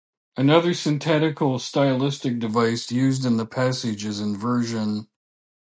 Another 0.35 0.73
syntactical 0.73 1.59
stylistic 1.59 2.39
device 2.39 2.91
used 2.91 3.23
in 3.23 3.37
the 3.37 3.45
passage 3.45 4.03
is 4.03 4.19
inversion. 4.19 5.07